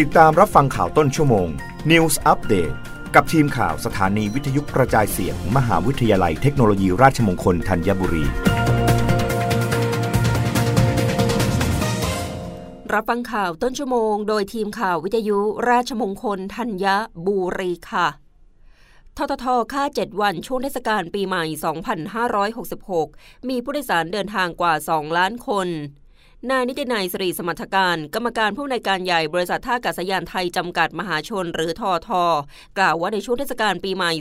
[0.00, 1.48] ติดตามรับฟังข่าวต้นชั่วโมง
[1.90, 2.74] News Update
[3.14, 8.24] กับทีมข่าวสถานีวิทยุกระจายเสียงมมหาวิทยาลัยเทคโนโลยีราชมงคลธัญบุรี
[12.92, 15.38] รับฟังข่าวต้นชั่วโมง โดยทีมข่าววิทยุ
[15.70, 16.86] ราชมงคลธัญ
[17.26, 18.08] บุรีค่ะ
[19.16, 21.44] ทททค่า 7 วันช่วงเทศกาลปีใหม่
[22.86, 25.68] 2566 มีผู้โดยสารเดินทางกว่า 2 ล้านคน
[26.50, 32.24] นายนิตินัยสรีสมรรถการ กรรมการผู้ในการใหญ่บริษัทท่าอากาศยานไทย จำกัดมหาชนหรือทอทอ
[32.78, 34.12] กล่าวว่าในช่วงเทศกาลปีใหม่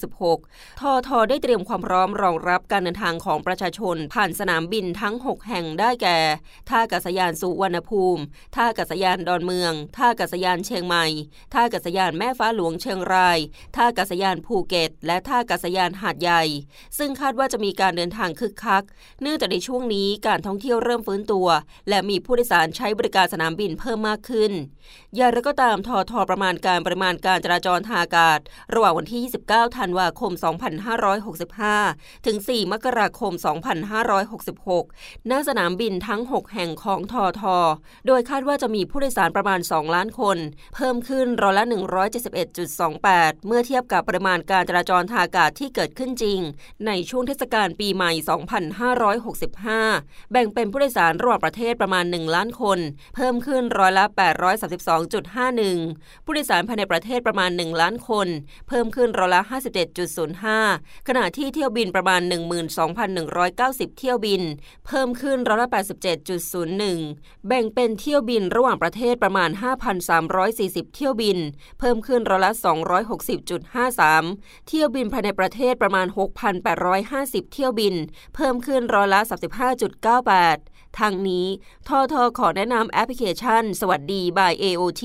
[0.00, 6.18] 2566 ทอทอได้เตรียมความพร้อมรองรับการเดินทางของประชาชน ผ่านสนามบินทั้ง 6 แห่งได้แก่
[6.68, 8.22] ท่าอากาศยานสุวรรณภูมิ
[8.54, 11.06] ท่าอากาศยานดอนเมือง ท่าอากาศยานเชียงใหม่
[11.52, 13.38] ท่าอากาศยานแม่ฟ้าหลวงเชียงราย
[13.76, 16.42] ท่าอากาศยานภูเก็ต และท่าอากาศยานหาดใหญ่
[16.98, 18.84] ซึ่งคาดว่าจะมีการเดินทางคึกคัก
[19.22, 21.48] เนื่องจากในช่วงนี้การท่องเที่ยวเริ่มฟื้นตัว
[21.88, 24.52] และมีผู้โดยสารใช้บริการสนามบินเพิ่มมากขึ้น
[25.16, 28.38] อย่างไรก็ตามทอทอประมาณการปริมาณการจราจรทางอากาศ
[28.74, 30.32] ระหว่างวันที่ 29 ธันวาคม
[31.68, 33.32] 2565 ถึง 4 มกราคม
[34.12, 37.56] 2566ณสนามบินทั้ง 6 แห่งของทอทอ
[38.06, 40.38] โดยคาดว่าจะมีผู้โดยสารประมาณ 2 ล้านคน
[40.74, 41.64] เพิ่มขึ้นร้อยละ
[42.60, 46.38] 171.28 เมื่อเทียบกับปริมาณการจราจรทางอากาศที่เกิดขึ้นจริง
[46.86, 48.12] ในช่วงเทศกาลปีใหม่
[49.82, 52.78] 2565 แบ่งเป็นผู้โดยสารระหว่างประเทศประมาณ 1 ล้านคน
[53.14, 54.04] เพิ่มขึ้นร้อยละ
[55.14, 58.28] 832.51 ผู้โดยสารภายในประเทศประมาณ 1 ล้านคน
[58.68, 59.42] เพิ่มขึ้นร้อยละ
[60.24, 62.20] 57.05 ขณะที่เที่ยวบินประมาณ
[63.10, 64.42] 12,190 เที่ยวบิน
[64.86, 65.68] เพิ่มขึ้นร้อยละ
[66.36, 69.50] 87.01 แบ่งเป็นเที่ยวบินระหว่างประเทศประมาณ
[70.22, 71.38] 5,340 เที่ยวบิน
[71.80, 72.52] เพิ่มขึ้นร้อยละ
[73.80, 76.06] 260.53 เที่ยวบินภายในประเทศประมาณ
[76.80, 77.94] 6,850 เที่ยวบิน
[78.34, 79.20] เพิ่มขึ้นร้อยละ
[80.42, 81.46] 35.98ทางนี้
[81.88, 85.04] ทอทอขอแนะนำแอปพลิเคชัน สวัสดี by AOT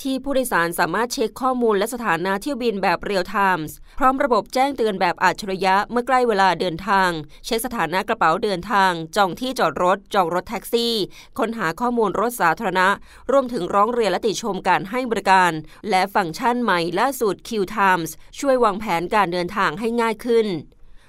[0.00, 3.66] ที่ผู้โดยสารสามารถเช็คข้อมูลและสถานะเที่ยวบินแบบเรียลไทม์
[3.98, 7.10] พร้อมระบบแจ้งเตือนแบบอัจฉริยะเมื่อใกล้เวลาเดินทาง
[7.44, 10.94] เช็คสถานะกระเป๋าเดินทาง จองที่จอดรถ จองรถแท็กซี่
[11.38, 12.88] ค้นหาข้อมูลรถสาธารณะ
[13.30, 15.52] รวมถึงร้องเรียนและติชมการให้บริการ
[15.90, 20.48] และฟังก์ชันใหม่ล่าสุด Q Times ช่วยวางแผนการเดินทางให้ง่ายขึ้น